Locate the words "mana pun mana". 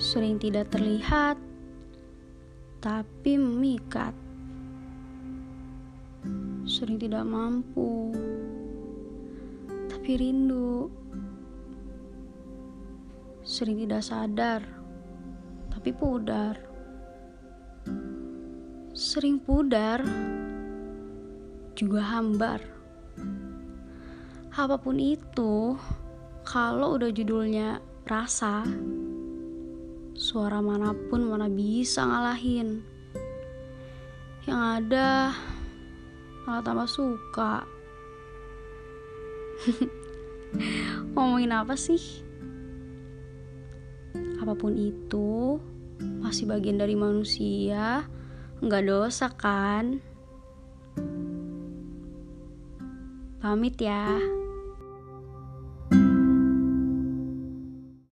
30.62-31.46